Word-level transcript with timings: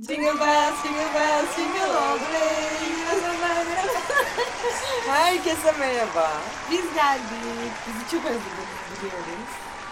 Jingle 0.00 0.38
bells, 0.38 0.82
jingle 0.84 1.10
bells, 1.14 1.56
jingle 1.56 1.92
all 1.98 2.18
the 2.18 2.24
way. 2.24 2.78
Herkese 5.06 5.72
merhaba. 5.78 6.30
Biz 6.70 6.94
geldik. 6.94 7.72
Bizi 7.88 8.10
çok 8.10 8.24
özlediniz 8.24 8.68
biliyoruz. 8.96 9.50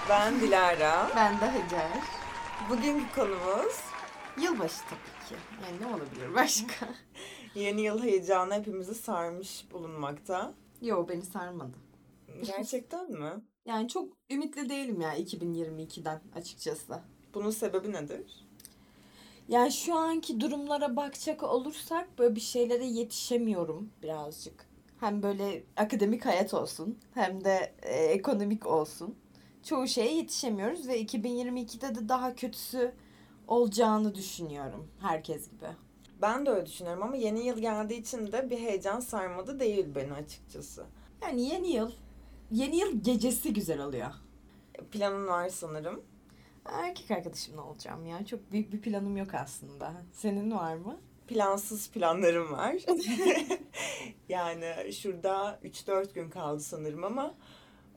Ben 0.08 0.40
Dilara. 0.40 1.10
Ben 1.16 1.40
de 1.40 1.46
Hacer. 1.46 1.90
Bugünkü 2.70 3.14
konumuz 3.14 3.80
Yılbaşı 4.40 4.80
tabii 4.84 5.28
ki. 5.28 5.34
Yani 5.64 5.80
ne 5.80 5.86
olabilir 5.86 6.34
başka? 6.34 6.88
yeni 7.54 7.80
yıl 7.80 8.02
heyecanı 8.02 8.54
hepimizi 8.54 8.94
sarmış 8.94 9.64
bulunmakta. 9.72 10.54
Yo 10.82 11.08
beni 11.08 11.22
sarmadı. 11.22 11.76
Gerçekten 12.42 13.10
mi? 13.10 13.32
Yani 13.64 13.88
çok 13.88 14.08
ümitli 14.30 14.68
değilim 14.68 15.00
ya 15.00 15.16
2022'den 15.18 16.20
açıkçası. 16.34 17.02
Bunun 17.34 17.50
sebebi 17.50 17.92
nedir? 17.92 18.45
Yani 19.48 19.72
şu 19.72 19.94
anki 19.94 20.40
durumlara 20.40 20.96
bakacak 20.96 21.42
olursak 21.42 22.18
böyle 22.18 22.36
bir 22.36 22.40
şeylere 22.40 22.86
yetişemiyorum 22.86 23.90
birazcık. 24.02 24.66
Hem 25.00 25.22
böyle 25.22 25.64
akademik 25.76 26.26
hayat 26.26 26.54
olsun 26.54 26.98
hem 27.14 27.44
de 27.44 27.74
e, 27.82 27.94
ekonomik 27.94 28.66
olsun. 28.66 29.14
Çoğu 29.62 29.88
şeye 29.88 30.16
yetişemiyoruz 30.16 30.88
ve 30.88 31.02
2022'de 31.02 31.94
de 31.94 32.08
daha 32.08 32.34
kötüsü 32.34 32.92
olacağını 33.48 34.14
düşünüyorum 34.14 34.88
herkes 35.00 35.50
gibi. 35.50 35.66
Ben 36.22 36.46
de 36.46 36.50
öyle 36.50 36.66
düşünüyorum 36.66 37.02
ama 37.02 37.16
yeni 37.16 37.46
yıl 37.46 37.58
geldiği 37.58 38.00
için 38.00 38.32
de 38.32 38.50
bir 38.50 38.58
heyecan 38.58 39.00
sarmadı 39.00 39.60
değil 39.60 39.86
beni 39.94 40.12
açıkçası. 40.12 40.86
Yani 41.22 41.42
yeni 41.42 41.68
yıl, 41.72 41.90
yeni 42.50 42.76
yıl 42.76 43.02
gecesi 43.02 43.52
güzel 43.52 43.80
oluyor. 43.80 44.10
Planın 44.90 45.26
var 45.26 45.48
sanırım. 45.48 46.02
Erkek 46.72 47.10
arkadaşımla 47.10 47.62
olacağım 47.62 48.06
ya. 48.06 48.26
Çok 48.26 48.52
büyük 48.52 48.72
bir 48.72 48.80
planım 48.80 49.16
yok 49.16 49.34
aslında. 49.34 49.92
Senin 50.12 50.50
var 50.50 50.76
mı? 50.76 51.00
Plansız 51.28 51.90
planlarım 51.90 52.52
var. 52.52 52.74
yani 54.28 54.92
şurada 54.92 55.58
3-4 55.64 56.14
gün 56.14 56.30
kaldı 56.30 56.60
sanırım 56.60 57.04
ama 57.04 57.34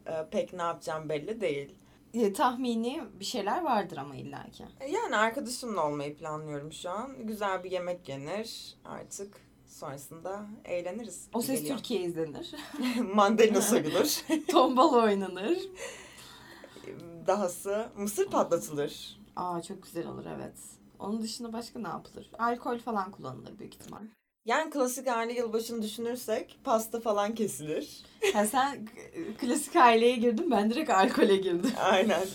e, 0.07 0.11
pek 0.31 0.53
ne 0.53 0.61
yapacağım 0.61 1.09
belli 1.09 1.41
değil. 1.41 1.75
E, 2.13 2.33
tahmini 2.33 3.01
bir 3.19 3.25
şeyler 3.25 3.61
vardır 3.61 3.97
ama 3.97 4.15
illaki. 4.15 4.63
Yani 4.93 5.15
arkadaşımla 5.15 5.87
olmayı 5.87 6.17
planlıyorum 6.17 6.73
şu 6.73 6.89
an. 6.89 7.27
Güzel 7.27 7.63
bir 7.63 7.71
yemek 7.71 8.09
yenir 8.09 8.75
artık. 8.85 9.37
Sonrasında 9.65 10.45
eğleniriz. 10.65 11.27
O 11.33 11.41
ses 11.41 11.59
geliyor. 11.59 11.77
Türkiye 11.77 12.01
izlenir. 12.01 12.55
Mandalina 13.13 13.61
soyulur. 13.61 14.21
Tombala 14.47 15.03
oynanır. 15.03 15.57
Dahası 17.27 17.89
mısır 17.97 18.29
patlatılır. 18.29 19.19
Aa 19.35 19.61
çok 19.61 19.83
güzel 19.83 20.07
olur 20.07 20.25
evet. 20.35 20.57
Onun 20.99 21.21
dışında 21.21 21.53
başka 21.53 21.79
ne 21.79 21.87
yapılır? 21.87 22.31
Alkol 22.39 22.79
falan 22.79 23.11
kullanılır 23.11 23.59
büyük 23.59 23.75
ihtimal. 23.75 24.01
Yani 24.45 24.69
klasik 24.71 25.07
aile 25.07 25.33
yılbaşını 25.33 25.81
düşünürsek 25.81 26.59
pasta 26.63 26.99
falan 26.99 27.35
kesilir. 27.35 28.03
Ha 28.33 28.45
sen 28.45 28.87
klasik 29.37 29.75
aileye 29.75 30.15
girdin 30.15 30.51
ben 30.51 30.69
direkt 30.69 30.89
alkole 30.89 31.35
girdim. 31.37 31.71
Aynen. 31.79 32.27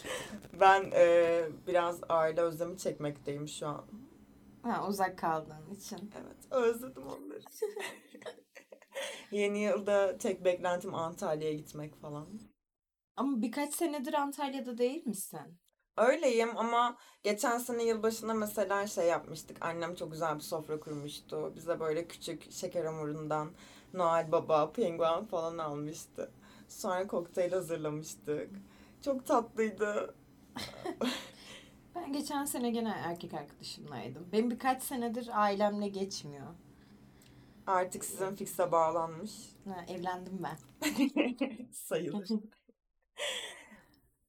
Ben 0.60 0.90
e, 0.94 1.42
biraz 1.66 2.00
aile 2.08 2.40
özlemi 2.40 2.78
çekmekteyim 2.78 3.48
şu 3.48 3.66
an. 3.68 3.84
Ha 4.62 4.86
uzak 4.88 5.18
kaldığın 5.18 5.74
için. 5.74 6.10
Evet 6.14 6.36
özledim 6.50 7.02
onları. 7.06 7.40
Yeni 9.30 9.58
yılda 9.58 10.18
tek 10.18 10.44
beklentim 10.44 10.94
Antalya'ya 10.94 11.54
gitmek 11.54 12.00
falan. 12.00 12.26
Ama 13.16 13.42
birkaç 13.42 13.74
senedir 13.74 14.14
Antalya'da 14.14 14.78
değil 14.78 15.06
misin? 15.06 15.58
Öyleyim 15.96 16.58
ama 16.58 16.96
geçen 17.22 17.58
sene 17.58 17.84
yılbaşında 17.84 18.34
mesela 18.34 18.86
şey 18.86 19.06
yapmıştık. 19.06 19.56
Annem 19.60 19.94
çok 19.94 20.12
güzel 20.12 20.34
bir 20.34 20.40
sofra 20.40 20.80
kurmuştu. 20.80 21.52
Bize 21.56 21.80
böyle 21.80 22.08
küçük 22.08 22.52
şeker 22.52 22.84
hamurundan 22.84 23.50
Noel 23.94 24.32
Baba, 24.32 24.72
penguen 24.72 25.24
falan 25.26 25.58
almıştı. 25.58 26.30
Sonra 26.68 27.06
kokteyl 27.06 27.52
hazırlamıştık. 27.52 28.50
Çok 29.02 29.26
tatlıydı. 29.26 30.14
Ben 31.94 32.12
geçen 32.12 32.44
sene 32.44 32.70
gene 32.70 32.88
erkek 33.04 33.34
arkadaşımlaydım. 33.34 34.28
Benim 34.32 34.50
birkaç 34.50 34.82
senedir 34.82 35.30
ailemle 35.42 35.88
geçmiyor. 35.88 36.46
Artık 37.66 38.04
sizin 38.04 38.34
fikse 38.34 38.72
bağlanmış. 38.72 39.32
Ha, 39.68 39.84
evlendim 39.88 40.42
ben. 40.42 40.58
Sayılır. 41.72 42.28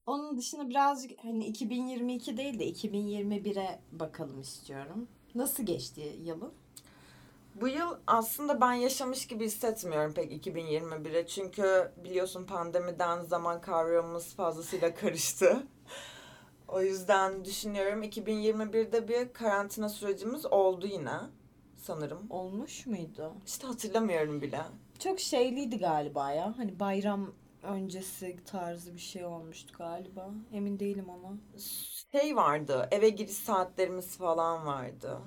Onun 0.05 0.37
dışında 0.37 0.69
birazcık 0.69 1.11
hani 1.23 1.45
2022 1.45 2.37
değil 2.37 2.59
de 2.59 2.71
2021'e 2.71 3.79
bakalım 3.91 4.41
istiyorum. 4.41 5.07
Nasıl 5.35 5.63
geçti 5.63 6.19
yılın? 6.23 6.53
Bu 7.61 7.67
yıl 7.67 7.97
aslında 8.07 8.61
ben 8.61 8.73
yaşamış 8.73 9.27
gibi 9.27 9.45
hissetmiyorum 9.45 10.13
pek 10.13 10.47
2021'e. 10.47 11.27
Çünkü 11.27 11.91
biliyorsun 12.03 12.45
pandemiden 12.45 13.21
zaman 13.21 13.61
kavramımız 13.61 14.35
fazlasıyla 14.35 14.95
karıştı. 14.95 15.63
O 16.67 16.81
yüzden 16.81 17.45
düşünüyorum 17.45 18.03
2021'de 18.03 19.07
bir 19.07 19.33
karantina 19.33 19.89
sürecimiz 19.89 20.45
oldu 20.45 20.87
yine 20.87 21.19
sanırım. 21.77 22.27
Olmuş 22.29 22.85
muydu? 22.85 23.33
İşte 23.45 23.67
hatırlamıyorum 23.67 24.41
bile. 24.41 24.61
Çok 24.99 25.19
şeyliydi 25.19 25.79
galiba 25.79 26.31
ya. 26.31 26.53
Hani 26.57 26.79
bayram 26.79 27.33
öncesi 27.65 28.37
tarzı 28.45 28.93
bir 28.93 28.99
şey 28.99 29.25
olmuştu 29.25 29.73
galiba. 29.77 30.29
Emin 30.51 30.79
değilim 30.79 31.09
ona. 31.09 31.37
Şey 32.11 32.35
vardı, 32.35 32.87
eve 32.91 33.09
giriş 33.09 33.35
saatlerimiz 33.37 34.17
falan 34.17 34.65
vardı. 34.65 35.21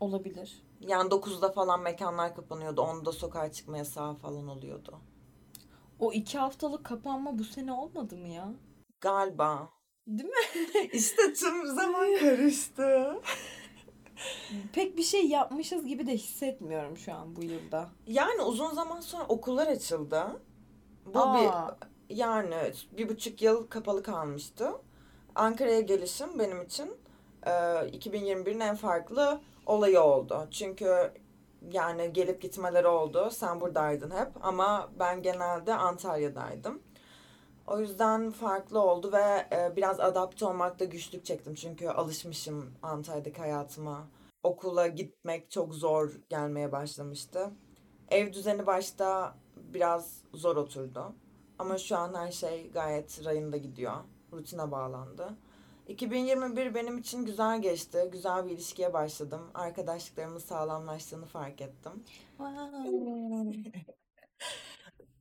Olabilir. 0.00 0.62
Yani 0.80 1.08
9'da 1.10 1.52
falan 1.52 1.82
mekanlar 1.82 2.34
kapanıyordu. 2.34 2.80
10'da 2.80 3.12
sokağa 3.12 3.52
çıkma 3.52 3.78
yasağı 3.78 4.14
falan 4.14 4.48
oluyordu. 4.48 4.98
O 5.98 6.12
iki 6.12 6.38
haftalık 6.38 6.84
kapanma 6.84 7.38
bu 7.38 7.44
sene 7.44 7.72
olmadı 7.72 8.16
mı 8.16 8.28
ya? 8.28 8.52
Galiba. 9.00 9.68
Değil 10.06 10.28
mi? 10.28 10.88
İşte 10.92 11.32
tüm 11.32 11.66
zaman 11.66 12.18
karıştı. 12.20 13.20
Pek 14.72 14.96
bir 14.96 15.02
şey 15.02 15.26
yapmışız 15.26 15.86
gibi 15.86 16.06
de 16.06 16.12
hissetmiyorum 16.12 16.96
şu 16.96 17.14
an 17.14 17.36
bu 17.36 17.42
yılda. 17.42 17.90
Yani 18.06 18.42
uzun 18.42 18.74
zaman 18.74 19.00
sonra 19.00 19.24
okullar 19.24 19.66
açıldı. 19.66 20.42
Bu 21.14 21.18
Aa. 21.18 21.34
bir 21.34 21.50
yani 22.16 22.72
bir 22.96 23.08
buçuk 23.08 23.42
yıl 23.42 23.66
kapalı 23.66 24.02
kalmıştı. 24.02 24.72
Ankara'ya 25.34 25.80
gelişim 25.80 26.38
benim 26.38 26.62
için 26.62 26.96
e, 27.46 27.50
2021'in 27.50 28.60
en 28.60 28.76
farklı 28.76 29.40
olayı 29.66 30.00
oldu. 30.00 30.48
Çünkü 30.50 31.12
yani 31.72 32.12
gelip 32.12 32.42
gitmeleri 32.42 32.86
oldu. 32.86 33.28
Sen 33.32 33.60
buradaydın 33.60 34.10
hep 34.10 34.28
ama 34.42 34.90
ben 34.98 35.22
genelde 35.22 35.74
Antalya'daydım. 35.74 36.82
O 37.66 37.80
yüzden 37.80 38.30
farklı 38.30 38.80
oldu 38.80 39.12
ve 39.12 39.46
e, 39.52 39.76
biraz 39.76 40.00
adapte 40.00 40.44
olmakta 40.44 40.84
güçlük 40.84 41.24
çektim. 41.24 41.54
Çünkü 41.54 41.88
alışmışım 41.88 42.74
Antalya'daki 42.82 43.40
hayatıma. 43.40 44.06
Okula 44.42 44.86
gitmek 44.86 45.50
çok 45.50 45.74
zor 45.74 46.10
gelmeye 46.28 46.72
başlamıştı. 46.72 47.50
Ev 48.08 48.32
düzeni 48.32 48.66
başta 48.66 49.34
biraz 49.74 50.22
zor 50.34 50.56
oturdu. 50.56 51.14
Ama 51.58 51.78
şu 51.78 51.96
an 51.96 52.14
her 52.14 52.32
şey 52.32 52.70
gayet 52.70 53.24
rayında 53.24 53.56
gidiyor. 53.56 53.96
Rutine 54.32 54.70
bağlandı. 54.70 55.36
2021 55.88 56.74
benim 56.74 56.98
için 56.98 57.24
güzel 57.24 57.62
geçti. 57.62 58.08
Güzel 58.12 58.46
bir 58.46 58.50
ilişkiye 58.50 58.92
başladım. 58.92 59.50
Arkadaşlıklarımın 59.54 60.38
sağlamlaştığını 60.38 61.26
fark 61.26 61.60
ettim. 61.60 62.04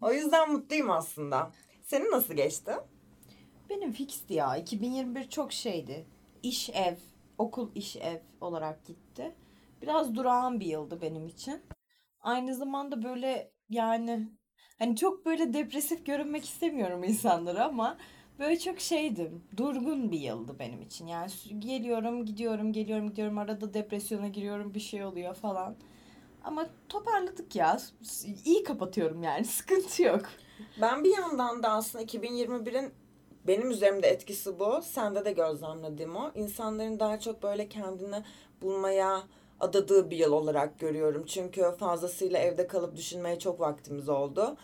O 0.02 0.12
yüzden 0.12 0.52
mutluyum 0.52 0.92
aslında. 0.92 1.52
Senin 1.84 2.12
nasıl 2.12 2.34
geçti? 2.34 2.72
Benim 3.70 3.92
fixti 3.92 4.34
ya. 4.34 4.58
2021 4.58 5.30
çok 5.30 5.54
şeydi. 5.54 6.06
İş 6.44 6.70
ev, 6.70 6.96
okul 7.38 7.72
iş 7.76 7.96
ev 7.96 8.20
olarak 8.42 8.86
gitti. 8.86 9.36
Biraz 9.82 10.16
durağan 10.16 10.60
bir 10.60 10.66
yıldı 10.66 11.02
benim 11.02 11.28
için. 11.28 11.62
Aynı 12.22 12.56
zamanda 12.56 13.04
böyle 13.04 13.52
yani 13.70 14.30
hani 14.80 14.96
çok 14.96 15.26
böyle 15.26 15.54
depresif 15.54 16.06
görünmek 16.06 16.46
istemiyorum 16.46 17.04
insanlara 17.04 17.66
ama 17.66 17.98
böyle 18.40 18.60
çok 18.60 18.80
şeydim. 18.80 19.44
Durgun 19.58 20.12
bir 20.12 20.20
yıldı 20.20 20.56
benim 20.60 20.82
için. 20.82 21.08
Yani 21.08 21.32
geliyorum, 21.60 22.26
gidiyorum, 22.26 22.74
geliyorum, 22.74 23.10
gidiyorum. 23.10 23.38
Arada 23.38 23.74
depresyona 23.74 24.28
giriyorum, 24.28 24.74
bir 24.74 24.80
şey 24.80 25.06
oluyor 25.06 25.36
falan. 25.36 25.76
Ama 26.44 26.68
toparladık 26.90 27.56
ya. 27.56 27.80
İyi 28.46 28.64
kapatıyorum 28.64 29.24
yani. 29.24 29.46
Sıkıntı 29.46 30.04
yok. 30.04 30.22
Ben 30.82 31.04
bir 31.04 31.18
yandan 31.18 31.64
da 31.64 31.70
aslında 31.72 32.04
2021'in 32.04 32.92
benim 33.48 33.72
üzerimde 33.72 34.08
etkisi 34.08 34.60
bu. 34.60 34.82
Sende 34.84 35.26
de 35.26 35.32
gözlemlediğim 35.32 36.16
o. 36.16 36.32
İnsanların 36.36 37.00
daha 37.00 37.20
çok 37.20 37.44
böyle 37.44 37.70
kendini 37.70 38.24
bulmaya 38.62 39.24
adadığı 39.60 40.10
bir 40.10 40.18
yıl 40.18 40.32
olarak 40.32 40.80
görüyorum. 40.80 41.26
Çünkü 41.26 41.72
fazlasıyla 41.80 42.40
evde 42.40 42.68
kalıp 42.68 42.96
düşünmeye 42.96 43.40
çok 43.40 43.60
vaktimiz 43.60 44.10
oldu. 44.10 44.58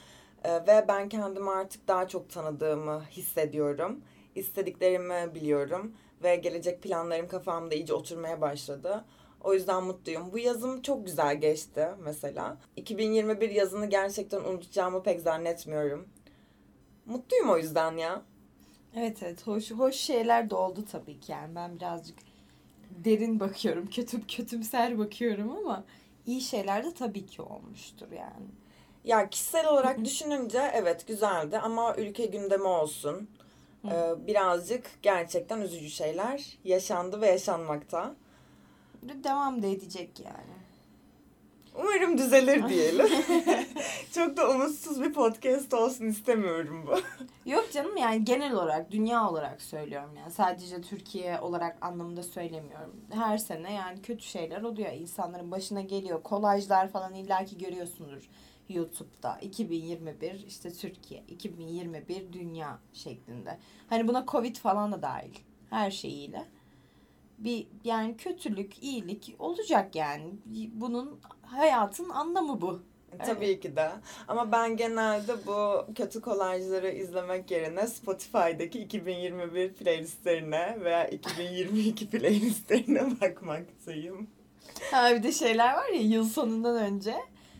Ee, 0.43 0.53
ve 0.53 0.85
ben 0.87 1.09
kendimi 1.09 1.49
artık 1.49 1.87
daha 1.87 2.07
çok 2.07 2.29
tanıdığımı 2.29 3.03
hissediyorum. 3.11 4.01
İstediklerimi 4.35 5.35
biliyorum. 5.35 5.93
Ve 6.23 6.35
gelecek 6.35 6.81
planlarım 6.83 7.27
kafamda 7.27 7.75
iyice 7.75 7.93
oturmaya 7.93 8.41
başladı. 8.41 9.05
O 9.43 9.53
yüzden 9.53 9.83
mutluyum. 9.83 10.31
Bu 10.31 10.39
yazım 10.39 10.81
çok 10.81 11.05
güzel 11.05 11.41
geçti 11.41 11.87
mesela. 12.03 12.57
2021 12.75 13.49
yazını 13.49 13.85
gerçekten 13.85 14.39
unutacağımı 14.39 15.03
pek 15.03 15.21
zannetmiyorum. 15.21 16.07
Mutluyum 17.05 17.49
o 17.49 17.57
yüzden 17.57 17.97
ya. 17.97 18.21
Evet 18.95 19.23
evet 19.23 19.47
hoş 19.47 19.71
hoş 19.71 19.95
şeyler 19.95 20.49
de 20.49 20.55
oldu 20.55 20.85
tabii 20.91 21.19
ki 21.19 21.31
yani 21.31 21.55
ben 21.55 21.75
birazcık 21.75 22.15
derin 23.03 23.39
bakıyorum 23.39 23.87
kötü 23.89 24.27
kötümser 24.27 24.97
bakıyorum 24.97 25.51
ama 25.51 25.83
iyi 26.25 26.41
şeyler 26.41 26.85
de 26.85 26.93
tabii 26.93 27.25
ki 27.25 27.41
olmuştur 27.41 28.11
yani. 28.11 28.45
Ya 29.03 29.29
kişisel 29.29 29.67
olarak 29.67 30.05
düşününce 30.05 30.71
evet 30.73 31.07
güzeldi 31.07 31.59
ama 31.59 31.95
ülke 31.95 32.25
gündemi 32.25 32.67
olsun. 32.67 33.29
Ee, 33.85 34.27
birazcık 34.27 34.83
gerçekten 35.01 35.61
üzücü 35.61 35.89
şeyler 35.89 36.57
yaşandı 36.63 37.21
ve 37.21 37.27
yaşanmakta. 37.27 38.15
Devam 39.03 39.63
da 39.63 39.67
edecek 39.67 40.09
yani. 40.19 40.55
Umarım 41.75 42.17
düzelir 42.17 42.69
diyelim. 42.69 43.07
Çok 44.15 44.37
da 44.37 44.49
umutsuz 44.49 45.01
bir 45.01 45.13
podcast 45.13 45.73
olsun 45.73 46.05
istemiyorum 46.05 46.87
bu. 46.87 46.95
Yok 47.49 47.71
canım 47.71 47.97
yani 47.97 48.25
genel 48.25 48.53
olarak 48.53 48.91
dünya 48.91 49.29
olarak 49.29 49.61
söylüyorum 49.61 50.09
yani 50.17 50.31
sadece 50.31 50.81
Türkiye 50.81 51.39
olarak 51.39 51.77
anlamında 51.81 52.23
söylemiyorum. 52.23 53.01
Her 53.11 53.37
sene 53.37 53.73
yani 53.73 54.01
kötü 54.01 54.23
şeyler 54.23 54.61
oluyor 54.61 54.91
insanların 54.93 55.51
başına 55.51 55.81
geliyor. 55.81 56.23
Kolajlar 56.23 56.87
falan 56.87 57.13
illaki 57.13 57.57
görüyorsundur 57.57 58.29
YouTube'da 58.69 59.37
2021 59.41 60.45
işte 60.47 60.73
Türkiye 60.73 61.23
2021 61.27 62.33
dünya 62.33 62.79
şeklinde. 62.93 63.59
Hani 63.89 64.07
buna 64.07 64.25
Covid 64.27 64.55
falan 64.55 64.91
da 64.91 65.01
dahil 65.01 65.33
her 65.69 65.91
şeyiyle. 65.91 66.45
Bir 67.37 67.67
yani 67.83 68.17
kötülük, 68.17 68.83
iyilik 68.83 69.35
olacak 69.39 69.95
yani. 69.95 70.33
Bunun 70.73 71.19
hayatın 71.41 72.09
anlamı 72.09 72.61
bu. 72.61 72.81
Tabii 73.25 73.59
ki 73.59 73.75
de. 73.75 73.89
Ama 74.27 74.51
ben 74.51 74.77
genelde 74.77 75.33
bu 75.47 75.85
kötü 75.95 76.21
kolajları 76.21 76.91
izlemek 76.91 77.51
yerine 77.51 77.87
Spotify'daki 77.87 78.79
2021 78.79 79.73
playlistlerine 79.73 80.77
veya 80.83 81.07
2022 81.07 82.09
playlistlerine 82.09 83.21
bakmaktayım. 83.21 84.27
Ha 84.91 85.15
bir 85.15 85.23
de 85.23 85.31
şeyler 85.31 85.73
var 85.73 85.89
ya 85.89 86.01
yıl 86.01 86.23
sonundan 86.29 86.75
önce 86.75 87.15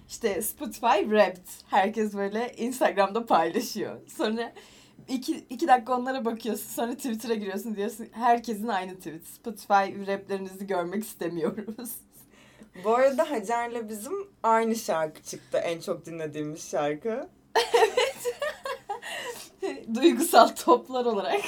işte 0.09 0.41
Spotify 0.41 1.01
Wrapped. 1.01 1.47
Herkes 1.69 2.13
böyle 2.13 2.53
Instagram'da 2.57 3.25
paylaşıyor. 3.25 3.95
Sonra 4.17 4.53
iki, 5.07 5.35
iki 5.49 5.67
dakika 5.67 5.97
onlara 5.97 6.25
bakıyorsun. 6.25 6.69
Sonra 6.69 6.95
Twitter'a 6.95 7.33
giriyorsun 7.33 7.75
diyorsun. 7.75 8.07
Herkesin 8.11 8.67
aynı 8.67 8.95
tweet. 8.97 9.27
Spotify 9.27 9.85
Wrapp'lerinizi 9.95 10.67
görmek 10.67 11.03
istemiyoruz. 11.03 11.91
Bu 12.83 12.95
arada 12.95 13.31
Hacer'le 13.31 13.89
bizim 13.89 14.13
aynı 14.43 14.75
şarkı 14.75 15.23
çıktı. 15.23 15.57
En 15.57 15.79
çok 15.79 16.05
dinlediğimiz 16.05 16.69
şarkı. 16.71 17.29
evet. 17.55 18.35
Duygusal 19.95 20.47
toplar 20.47 21.05
olarak. 21.05 21.41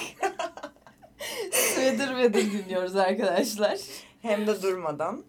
Sweater 1.51 2.07
Weather 2.07 2.51
dinliyoruz 2.51 2.95
arkadaşlar. 2.95 3.79
Hem 4.21 4.47
de 4.47 4.61
durmadan. 4.61 5.23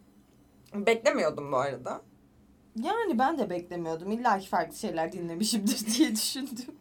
Beklemiyordum 0.75 1.53
bu 1.53 1.57
arada. 1.57 2.03
Yani 2.77 3.19
ben 3.19 3.39
de 3.39 3.51
beklemiyordum. 3.51 4.13
İlla 4.13 4.39
ki 4.39 4.49
farklı 4.49 4.77
şeyler 4.77 5.13
dinlemişimdir 5.13 5.87
diye 5.99 6.13
düşündüm. 6.17 6.75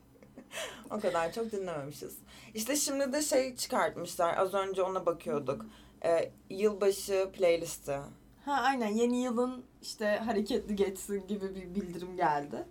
o 0.91 0.99
kadar 0.99 1.33
çok 1.33 1.51
dinlememişiz. 1.51 2.17
İşte 2.53 2.75
şimdi 2.75 3.13
de 3.13 3.21
şey 3.21 3.55
çıkartmışlar. 3.55 4.37
Az 4.37 4.53
önce 4.53 4.83
ona 4.83 5.05
bakıyorduk. 5.05 5.65
Ee, 6.05 6.31
yılbaşı 6.49 7.29
playlisti. 7.33 7.97
Ha 8.47 8.53
aynen 8.53 8.87
yeni 8.87 9.21
yılın 9.23 9.63
işte 9.81 10.21
hareketli 10.25 10.75
geçsin 10.75 11.27
gibi 11.27 11.55
bir 11.55 11.75
bildirim 11.75 12.15
geldi. 12.17 12.65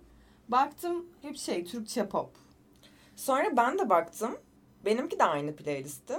Baktım 0.49 1.05
hep 1.21 1.37
şey 1.37 1.65
Türkçe 1.65 2.09
pop. 2.09 2.29
Sonra 3.15 3.57
ben 3.57 3.79
de 3.79 3.89
baktım. 3.89 4.37
Benimki 4.85 5.19
de 5.19 5.23
aynı 5.23 5.55
playlisti. 5.55 6.13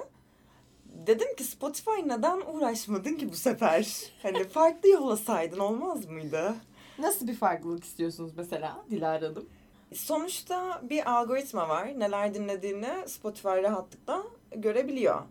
Dedim 0.84 1.36
ki 1.36 1.44
Spotify 1.44 2.00
neden 2.06 2.40
uğraşmadın 2.40 3.14
ki 3.14 3.32
bu 3.32 3.36
sefer? 3.36 4.12
Hani 4.22 4.48
farklı 4.48 4.88
yollasaydın 4.88 5.58
olmaz 5.58 6.06
mıydı? 6.06 6.54
Nasıl 6.98 7.28
bir 7.28 7.36
farklılık 7.36 7.84
istiyorsunuz 7.84 8.32
mesela 8.36 8.84
Dilara 8.90 9.26
Hanım? 9.26 9.48
Sonuçta 9.94 10.82
bir 10.82 11.12
algoritma 11.12 11.68
var. 11.68 12.00
Neler 12.00 12.34
dinlediğini 12.34 13.08
Spotify 13.08 13.48
rahatlıkla 13.48 14.24
görebiliyor. 14.56 15.22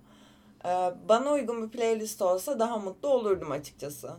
Ee, 0.67 0.93
bana 1.09 1.31
uygun 1.31 1.63
bir 1.63 1.77
playlist 1.77 2.21
olsa 2.21 2.59
daha 2.59 2.77
mutlu 2.77 3.09
olurdum 3.09 3.51
açıkçası. 3.51 4.15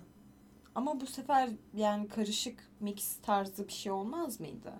Ama 0.74 1.00
bu 1.00 1.06
sefer 1.06 1.48
yani 1.74 2.08
karışık 2.08 2.68
mix 2.80 3.16
tarzı 3.22 3.68
bir 3.68 3.72
şey 3.72 3.92
olmaz 3.92 4.40
mıydı? 4.40 4.72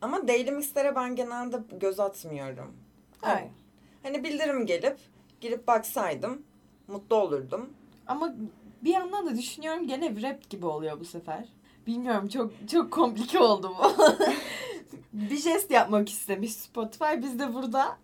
Ama 0.00 0.28
daily 0.28 0.50
mixlere 0.50 0.96
ben 0.96 1.16
genelde 1.16 1.60
göz 1.80 2.00
atmıyorum. 2.00 2.76
Evet. 3.22 3.50
Hani 4.02 4.24
bildirim 4.24 4.66
gelip 4.66 4.98
girip 5.40 5.66
baksaydım 5.66 6.42
mutlu 6.88 7.16
olurdum. 7.16 7.70
Ama 8.06 8.34
bir 8.84 8.90
yandan 8.90 9.26
da 9.26 9.36
düşünüyorum 9.36 9.86
gene 9.86 10.22
rap 10.22 10.50
gibi 10.50 10.66
oluyor 10.66 11.00
bu 11.00 11.04
sefer. 11.04 11.48
Bilmiyorum 11.86 12.28
çok 12.28 12.52
çok 12.70 12.92
komplike 12.92 13.38
oldu 13.38 13.72
bu. 13.78 13.92
bir 15.12 15.36
jest 15.36 15.70
yapmak 15.70 16.08
istemiş 16.08 16.52
Spotify. 16.52 17.22
Biz 17.22 17.38
de 17.38 17.54
burada 17.54 17.98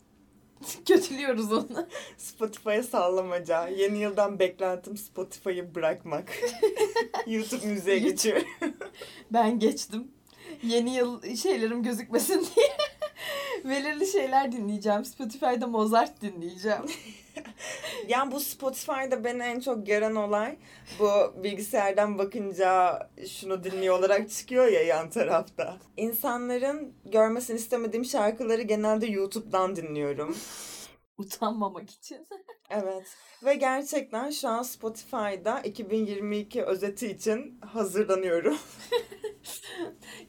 kötülüyoruz 0.86 1.52
onu. 1.52 1.88
Spotify'a 2.16 2.82
sallamaca. 2.82 3.68
Yeni 3.68 3.98
yıldan 3.98 4.38
beklentim 4.38 4.96
Spotify'ı 4.96 5.74
bırakmak. 5.74 6.32
YouTube 7.26 7.66
müziğe 7.66 7.98
geçiyor. 7.98 8.42
ben 9.30 9.58
geçtim. 9.58 10.08
Yeni 10.62 10.94
yıl 10.94 11.36
şeylerim 11.36 11.82
gözükmesin 11.82 12.46
diye. 12.56 12.76
Belirli 13.64 14.06
şeyler 14.06 14.52
dinleyeceğim. 14.52 15.04
Spotify'da 15.04 15.66
Mozart 15.66 16.20
dinleyeceğim. 16.20 16.82
yani 18.08 18.32
bu 18.32 18.40
Spotify'da 18.40 19.24
beni 19.24 19.42
en 19.42 19.60
çok 19.60 19.86
gören 19.86 20.14
olay 20.14 20.56
bu 20.98 21.10
bilgisayardan 21.44 22.18
bakınca 22.18 22.98
şunu 23.28 23.64
dinliyor 23.64 23.98
olarak 23.98 24.30
çıkıyor 24.30 24.66
ya 24.66 24.82
yan 24.82 25.10
tarafta. 25.10 25.76
İnsanların 25.96 26.94
görmesini 27.04 27.56
istemediğim 27.56 28.04
şarkıları 28.04 28.62
genelde 28.62 29.06
YouTube'dan 29.06 29.76
dinliyorum. 29.76 30.36
Utanmamak 31.18 31.90
için. 31.90 32.26
evet. 32.70 33.06
Ve 33.44 33.54
gerçekten 33.54 34.30
şu 34.30 34.48
an 34.48 34.62
Spotify'da 34.62 35.60
2022 35.60 36.62
özeti 36.62 37.06
için 37.06 37.60
hazırlanıyorum. 37.60 38.58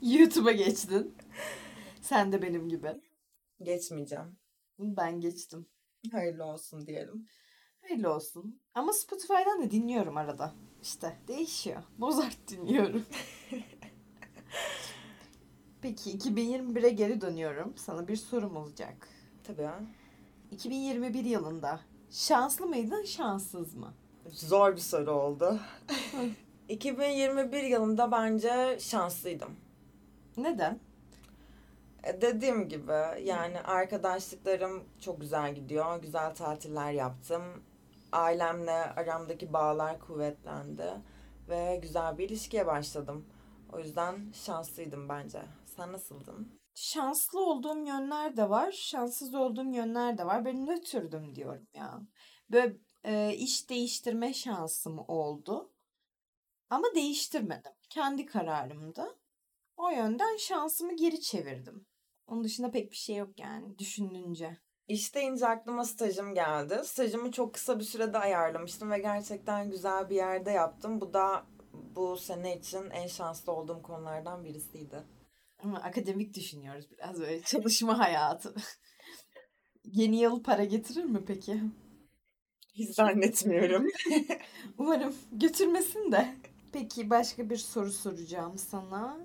YouTube'a 0.01 0.51
geçtin. 0.51 1.15
Sen 2.13 2.31
de 2.31 2.41
benim 2.41 2.69
gibi. 2.69 3.01
Geçmeyeceğim. 3.61 4.37
Ben 4.79 5.21
geçtim. 5.21 5.67
Hayırlı 6.11 6.45
olsun 6.45 6.87
diyelim. 6.87 7.27
Hayırlı 7.81 8.13
olsun. 8.13 8.61
Ama 8.73 8.93
Spotify'dan 8.93 9.63
da 9.63 9.71
dinliyorum 9.71 10.17
arada. 10.17 10.53
İşte 10.81 11.17
değişiyor. 11.27 11.83
Mozart 11.97 12.37
dinliyorum. 12.47 13.05
Peki 15.81 16.17
2021'e 16.17 16.89
geri 16.89 17.21
dönüyorum. 17.21 17.73
Sana 17.77 18.07
bir 18.07 18.15
sorum 18.15 18.57
olacak. 18.57 19.07
Tabii 19.43 19.61
ya. 19.61 19.79
2021 20.51 21.25
yılında 21.25 21.79
şanslı 22.11 22.67
mıydın, 22.67 23.03
şanssız 23.03 23.75
mı? 23.75 23.93
Zor 24.29 24.75
bir 24.75 24.81
soru 24.81 25.11
oldu. 25.11 25.59
2021 26.69 27.63
yılında 27.63 28.11
bence 28.11 28.77
şanslıydım. 28.79 29.55
Neden? 30.37 30.92
Dediğim 32.21 32.69
gibi 32.69 33.21
yani 33.23 33.61
arkadaşlıklarım 33.61 34.83
çok 34.99 35.21
güzel 35.21 35.55
gidiyor. 35.55 36.01
Güzel 36.01 36.35
tatiller 36.35 36.91
yaptım. 36.91 37.41
Ailemle 38.11 38.71
aramdaki 38.71 39.53
bağlar 39.53 39.99
kuvvetlendi. 39.99 40.91
Ve 41.49 41.79
güzel 41.81 42.17
bir 42.17 42.29
ilişkiye 42.29 42.67
başladım. 42.67 43.25
O 43.73 43.79
yüzden 43.79 44.31
şanslıydım 44.45 45.09
bence. 45.09 45.41
Sen 45.65 45.91
nasıldın? 45.91 46.59
Şanslı 46.75 47.45
olduğum 47.45 47.85
yönler 47.85 48.37
de 48.37 48.49
var, 48.49 48.71
şanssız 48.71 49.35
olduğum 49.35 49.73
yönler 49.73 50.17
de 50.17 50.25
var. 50.25 50.45
Ben 50.45 50.65
nötrdüm 50.65 51.35
diyorum 51.35 51.67
ya. 51.73 52.01
Böyle 52.51 52.77
e, 53.03 53.33
iş 53.33 53.69
değiştirme 53.69 54.33
şansım 54.33 54.99
oldu. 55.07 55.71
Ama 56.69 56.87
değiştirmedim. 56.95 57.71
Kendi 57.89 58.25
kararımdı. 58.25 59.17
O 59.77 59.89
yönden 59.89 60.37
şansımı 60.37 60.95
geri 60.95 61.21
çevirdim. 61.21 61.85
Onun 62.27 62.43
dışında 62.43 62.71
pek 62.71 62.91
bir 62.91 62.95
şey 62.95 63.15
yok 63.15 63.39
yani 63.39 63.77
düşününce. 63.79 64.57
İş 64.87 65.15
deyince 65.15 65.47
aklıma 65.47 65.85
stajım 65.85 66.33
geldi. 66.33 66.81
Stajımı 66.83 67.31
çok 67.31 67.53
kısa 67.53 67.79
bir 67.79 67.83
sürede 67.83 68.17
ayarlamıştım 68.17 68.91
ve 68.91 68.99
gerçekten 68.99 69.71
güzel 69.71 70.09
bir 70.09 70.15
yerde 70.15 70.51
yaptım. 70.51 71.01
Bu 71.01 71.13
da 71.13 71.45
bu 71.73 72.17
sene 72.17 72.57
için 72.57 72.89
en 72.89 73.07
şanslı 73.07 73.51
olduğum 73.51 73.81
konulardan 73.81 74.43
birisiydi. 74.43 75.03
Ama 75.63 75.77
akademik 75.79 76.33
düşünüyoruz 76.33 76.91
biraz 76.91 77.19
böyle 77.19 77.41
çalışma 77.45 77.99
hayatı. 77.99 78.55
Yeni 79.83 80.19
yıl 80.19 80.43
para 80.43 80.63
getirir 80.63 81.03
mi 81.03 81.25
peki? 81.27 81.61
Hiç 82.73 82.95
zannetmiyorum. 82.95 83.87
Umarım 84.77 85.15
götürmesin 85.31 86.11
de. 86.11 86.35
Peki 86.71 87.09
başka 87.09 87.49
bir 87.49 87.57
soru 87.57 87.91
soracağım 87.91 88.57
sana. 88.57 89.19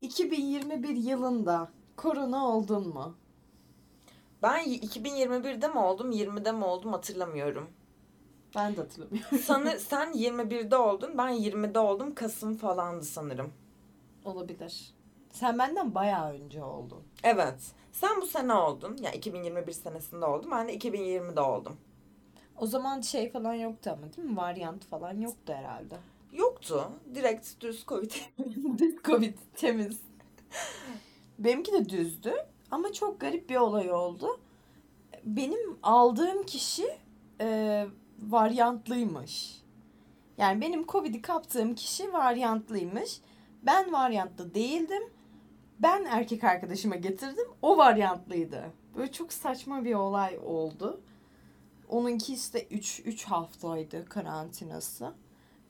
2021 0.00 0.96
yılında 0.96 1.68
korona 1.96 2.48
oldun 2.48 2.88
mu? 2.88 3.14
Ben 4.42 4.64
2021'de 4.64 5.68
mi 5.68 5.78
oldum, 5.78 6.12
20'de 6.12 6.52
mi 6.52 6.64
oldum 6.64 6.92
hatırlamıyorum. 6.92 7.70
Ben 8.56 8.76
de 8.76 8.80
hatırlamıyorum. 8.80 9.38
Sanır, 9.38 9.76
sen 9.78 10.12
21'de 10.12 10.76
oldun, 10.76 11.18
ben 11.18 11.32
20'de 11.32 11.78
oldum. 11.78 12.14
Kasım 12.14 12.56
falandı 12.56 13.04
sanırım. 13.04 13.52
Olabilir. 14.24 14.94
Sen 15.30 15.58
benden 15.58 15.94
bayağı 15.94 16.32
önce 16.32 16.64
oldun. 16.64 17.02
Evet. 17.22 17.72
Sen 17.92 18.20
bu 18.20 18.26
sene 18.26 18.54
oldun. 18.54 18.96
Ya 18.96 19.12
2021 19.12 19.72
senesinde 19.72 20.24
oldum. 20.24 20.50
Ben 20.50 20.68
de 20.68 20.76
2020'de 20.76 21.40
oldum. 21.40 21.76
O 22.56 22.66
zaman 22.66 23.00
şey 23.00 23.30
falan 23.30 23.54
yoktu 23.54 23.90
ama 23.92 24.16
değil 24.16 24.28
mi? 24.28 24.36
Varyant 24.36 24.84
falan 24.84 25.18
yoktu 25.18 25.52
herhalde. 25.52 25.96
Yoktu. 26.32 26.92
Direkt 27.14 27.60
düz 27.60 27.86
Covid. 27.86 28.12
Düz 28.78 29.02
Covid 29.04 29.34
temiz. 29.56 30.00
Benimki 31.38 31.72
de 31.72 31.88
düzdü 31.88 32.34
ama 32.70 32.92
çok 32.92 33.20
garip 33.20 33.50
bir 33.50 33.56
olay 33.56 33.92
oldu. 33.92 34.40
Benim 35.24 35.78
aldığım 35.82 36.42
kişi 36.42 36.98
e, 37.40 37.86
varyantlıymış. 38.18 39.60
Yani 40.38 40.60
benim 40.60 40.86
Covid'i 40.86 41.22
kaptığım 41.22 41.74
kişi 41.74 42.12
varyantlıymış. 42.12 43.20
Ben 43.62 43.92
varyantlı 43.92 44.54
değildim. 44.54 45.02
Ben 45.78 46.04
erkek 46.04 46.44
arkadaşıma 46.44 46.96
getirdim. 46.96 47.46
O 47.62 47.76
varyantlıydı. 47.76 48.72
Böyle 48.96 49.12
çok 49.12 49.32
saçma 49.32 49.84
bir 49.84 49.94
olay 49.94 50.38
oldu. 50.44 51.00
Onunki 51.88 52.34
işte 52.34 52.66
3 52.70 53.02
3 53.04 53.24
haftaydı 53.24 54.08
karantinası. 54.08 55.12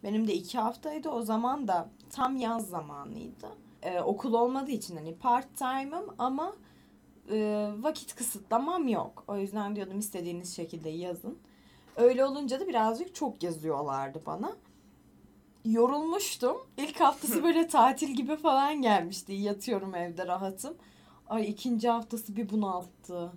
Benim 0.03 0.29
de 0.29 0.35
2 0.35 0.59
haftaydı. 0.59 1.09
O 1.09 1.23
zaman 1.23 1.69
da 1.69 1.89
tam 2.11 2.37
yaz 2.37 2.69
zamanıydı. 2.69 3.49
Ee, 3.83 4.01
okul 4.01 4.33
olmadığı 4.33 4.71
için 4.71 4.97
hani 4.97 5.15
part 5.15 5.57
time'ım 5.57 6.15
ama 6.19 6.57
e, 7.31 7.69
vakit 7.79 8.15
kısıtlamam 8.15 8.89
yok. 8.89 9.25
O 9.29 9.37
yüzden 9.37 9.77
diyordum 9.77 9.99
istediğiniz 9.99 10.57
şekilde 10.57 10.89
yazın. 10.89 11.39
Öyle 11.97 12.25
olunca 12.25 12.61
da 12.61 12.69
birazcık 12.69 13.15
çok 13.15 13.43
yazıyorlardı 13.43 14.23
bana. 14.27 14.53
Yorulmuştum. 15.65 16.57
İlk 16.77 17.01
haftası 17.01 17.43
böyle 17.43 17.69
tatil 17.69 18.09
gibi 18.09 18.37
falan 18.37 18.83
gelmişti. 18.83 19.33
Yatıyorum 19.33 19.95
evde 19.95 20.27
rahatım. 20.27 20.77
Ay 21.29 21.51
ikinci 21.51 21.89
haftası 21.89 22.37
bir 22.37 22.51
bunalttı. 22.51 23.33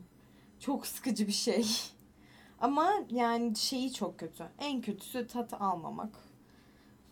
Çok 0.60 0.88
sıkıcı 0.88 1.28
bir 1.28 1.32
şey. 1.32 1.66
Ama 2.60 2.94
yani 3.10 3.56
şeyi 3.56 3.94
çok 3.94 4.20
kötü. 4.20 4.46
En 4.60 4.82
kötüsü 4.82 5.28
tat 5.28 5.54
almamak. 5.62 6.33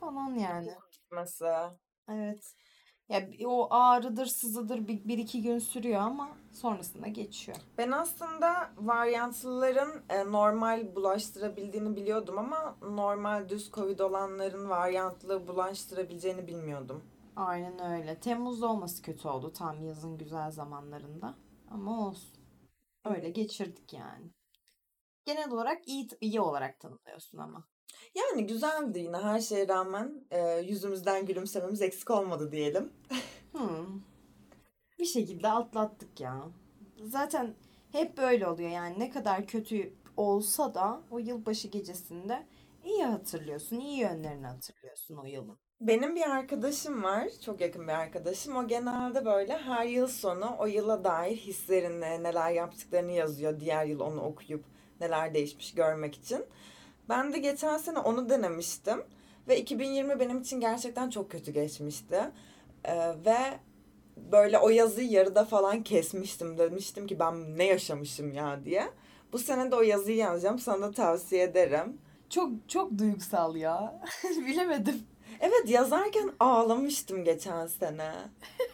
Falan 0.02 0.36
yani. 0.36 0.76
Mesela. 1.12 1.78
Evet. 2.10 2.56
Ya 3.10 3.30
o 3.46 3.68
ağrıdır, 3.74 4.26
sızıdır 4.26 4.88
bir, 4.88 5.08
bir 5.08 5.18
iki 5.18 5.42
gün 5.42 5.60
sürüyor 5.60 6.02
ama 6.02 6.30
sonrasında 6.52 7.08
geçiyor. 7.08 7.58
Ben 7.78 7.92
aslında 7.92 8.72
varyantlıların 8.78 10.04
e, 10.10 10.32
normal 10.32 10.96
bulaştırabildiğini 10.96 11.96
biliyordum 11.96 12.38
ama 12.38 12.78
normal 12.82 13.50
düz 13.50 13.72
Covid 13.72 14.00
olanların 14.00 14.70
varyantlı 14.70 15.48
bulaştırabileceğini 15.48 16.48
bilmiyordum. 16.48 17.04
Aynen 17.36 17.92
öyle. 17.92 18.20
Temmuz'da 18.20 18.68
olması 18.68 19.02
kötü 19.02 19.28
oldu 19.28 19.54
tam 19.54 19.84
yazın 19.84 20.18
güzel 20.18 20.52
zamanlarında. 20.52 21.36
Ama 21.72 22.08
olsun. 22.08 22.42
Öyle 23.06 23.30
geçirdik 23.30 23.94
yani. 23.94 24.32
Genel 25.26 25.52
olarak 25.52 25.88
iyi 25.88 26.08
iyi 26.22 26.42
olarak 26.42 26.80
tanımlıyorsun 26.80 27.38
ama. 27.38 27.64
Yani 28.16 28.48
güzeldi 28.48 29.00
yine 29.00 29.18
her 29.18 29.40
şeye 29.40 29.68
rağmen 29.68 30.24
e, 30.32 30.58
yüzümüzden 30.60 31.26
gülümsememiz 31.26 31.82
eksik 31.82 32.12
olmadı 32.12 32.52
diyelim. 32.52 32.94
Hmm. 33.52 34.02
Bir 35.00 35.06
şekilde 35.06 35.48
atlattık 35.48 36.20
ya. 36.20 36.44
Zaten 37.04 37.56
hep 37.92 38.18
böyle 38.18 38.48
oluyor 38.48 38.70
yani 38.70 39.00
ne 39.00 39.10
kadar 39.10 39.48
kötü 39.48 39.94
olsa 40.18 40.74
da 40.74 41.02
o 41.12 41.20
yılbaşı 41.20 41.68
gecesinde 41.68 42.48
iyi 42.86 43.04
hatırlıyorsun, 43.04 43.80
iyi 43.80 44.00
yönlerini 44.00 44.48
hatırlıyorsun 44.48 45.18
o 45.18 45.26
yılın. 45.26 45.58
Benim 45.82 46.16
bir 46.16 46.30
arkadaşım 46.30 47.04
var, 47.04 47.28
çok 47.46 47.62
yakın 47.62 47.88
bir 47.88 47.94
arkadaşım. 47.94 48.56
O 48.56 48.68
genelde 48.68 49.26
böyle 49.26 49.58
her 49.58 49.86
yıl 49.86 50.08
sonu 50.08 50.56
o 50.60 50.66
yıla 50.66 51.04
dair 51.04 51.38
hislerini, 51.38 52.24
neler 52.24 52.52
yaptıklarını 52.52 53.12
yazıyor. 53.12 53.60
Diğer 53.60 53.86
yıl 53.86 54.00
onu 54.00 54.22
okuyup 54.22 54.66
neler 55.00 55.34
değişmiş 55.34 55.74
görmek 55.74 56.16
için. 56.16 56.46
Ben 57.12 57.34
de 57.34 57.38
geçen 57.40 57.78
sene 57.78 58.00
onu 58.00 58.30
denemiştim. 58.30 59.04
Ve 59.48 59.60
2020 59.60 60.20
benim 60.20 60.42
için 60.42 60.60
gerçekten 60.60 61.10
çok 61.10 61.32
kötü 61.32 61.52
geçmişti. 61.52 62.22
Ee, 62.86 62.98
ve 63.26 63.60
böyle 64.18 64.60
o 64.60 64.70
yazıyı 64.70 65.10
yarıda 65.12 65.46
falan 65.46 65.84
kesmiştim. 65.84 66.58
Demiştim 66.58 67.08
ki 67.08 67.20
ben 67.20 67.58
ne 67.58 67.66
yaşamışım 67.66 68.34
ya 68.34 68.66
diye. 68.66 68.90
Bu 69.34 69.38
sene 69.40 69.72
de 69.72 69.76
o 69.76 69.82
yazıyı 69.82 70.18
yazacağım. 70.18 70.60
Sana 70.60 70.82
da 70.82 70.92
tavsiye 70.92 71.44
ederim. 71.44 71.98
Çok 72.30 72.52
çok 72.68 72.98
duygusal 72.98 73.56
ya. 73.56 74.02
Bilemedim. 74.48 75.04
Evet 75.40 75.70
yazarken 75.70 76.32
ağlamıştım 76.40 77.24
geçen 77.24 77.68
sene. 77.68 78.12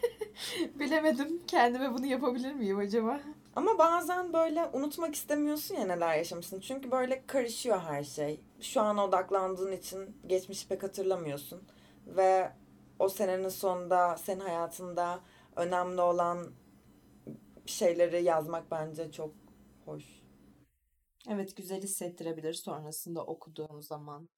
Bilemedim. 0.79 1.41
Kendime 1.47 1.93
bunu 1.93 2.05
yapabilir 2.05 2.53
miyim 2.53 2.77
acaba? 2.77 3.19
Ama 3.57 3.77
bazen 3.77 4.33
böyle 4.33 4.65
unutmak 4.73 5.15
istemiyorsun 5.15 5.75
ya 5.75 5.85
neler 5.85 6.17
yaşamışsın. 6.17 6.59
Çünkü 6.59 6.91
böyle 6.91 7.25
karışıyor 7.25 7.79
her 7.79 8.03
şey. 8.03 8.41
Şu 8.61 8.81
an 8.81 8.97
odaklandığın 8.97 9.71
için 9.71 10.21
geçmişi 10.27 10.67
pek 10.67 10.83
hatırlamıyorsun. 10.83 11.67
Ve 12.07 12.51
o 12.99 13.09
senenin 13.09 13.49
sonunda 13.49 14.17
senin 14.17 14.39
hayatında 14.39 15.19
önemli 15.55 16.01
olan 16.01 16.47
şeyleri 17.65 18.23
yazmak 18.23 18.71
bence 18.71 19.11
çok 19.11 19.33
hoş. 19.85 20.23
Evet 21.29 21.57
güzel 21.57 21.81
hissettirebilir 21.81 22.53
sonrasında 22.53 23.25
okuduğun 23.25 23.79
zaman. 23.79 24.29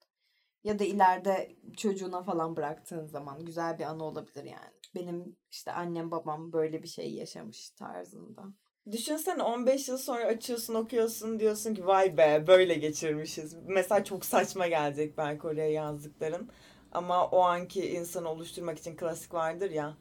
Ya 0.64 0.78
da 0.78 0.84
ileride 0.84 1.56
çocuğuna 1.76 2.22
falan 2.22 2.56
bıraktığın 2.56 3.06
zaman 3.06 3.44
güzel 3.44 3.78
bir 3.78 3.84
anı 3.84 4.04
olabilir 4.04 4.44
yani. 4.44 4.74
Benim 4.94 5.36
işte 5.50 5.72
annem 5.72 6.10
babam 6.10 6.52
böyle 6.52 6.82
bir 6.82 6.88
şey 6.88 7.14
yaşamış 7.14 7.70
tarzında. 7.70 8.42
Düşünsene 8.90 9.42
15 9.42 9.88
yıl 9.88 9.98
sonra 9.98 10.24
açıyorsun 10.24 10.74
okuyorsun 10.74 11.40
diyorsun 11.40 11.74
ki 11.74 11.86
vay 11.86 12.16
be 12.16 12.44
böyle 12.46 12.74
geçirmişiz. 12.74 13.56
Mesela 13.66 14.04
çok 14.04 14.24
saçma 14.24 14.66
gelecek 14.66 15.18
belki 15.18 15.46
oraya 15.46 15.70
yazdıkların. 15.70 16.50
Ama 16.92 17.26
o 17.26 17.40
anki 17.40 17.90
insanı 17.90 18.28
oluşturmak 18.28 18.78
için 18.78 18.96
klasik 18.96 19.34
vardır 19.34 19.70
ya. 19.70 19.96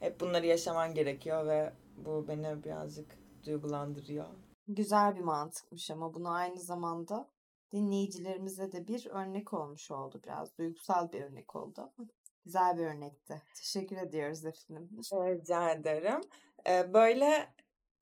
Hep 0.00 0.20
bunları 0.20 0.46
yaşaman 0.46 0.94
gerekiyor 0.94 1.46
ve 1.46 1.72
bu 1.96 2.28
beni 2.28 2.64
birazcık 2.64 3.18
duygulandırıyor. 3.46 4.26
Güzel 4.68 5.16
bir 5.16 5.20
mantıkmış 5.20 5.90
ama 5.90 6.14
bunu 6.14 6.30
aynı 6.30 6.60
zamanda 6.60 7.28
dinleyicilerimize 7.72 8.72
de 8.72 8.88
bir 8.88 9.06
örnek 9.06 9.52
olmuş 9.52 9.90
oldu. 9.90 10.20
Biraz 10.24 10.58
duygusal 10.58 11.12
bir 11.12 11.22
örnek 11.22 11.56
oldu 11.56 11.92
güzel 12.44 12.78
bir 12.78 12.86
örnekti. 12.86 13.42
Teşekkür 13.56 13.96
ediyoruz 13.96 14.44
efendim. 14.44 14.88
Rica 15.12 15.70
ederim. 15.70 16.20
Ee, 16.68 16.94
böyle 16.94 17.48